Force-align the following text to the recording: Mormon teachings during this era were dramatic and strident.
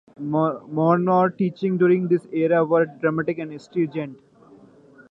Mormon 0.19 1.37
teachings 1.37 1.77
during 1.77 2.07
this 2.07 2.25
era 2.31 2.65
were 2.65 2.87
dramatic 2.87 3.37
and 3.37 3.61
strident. 3.61 4.17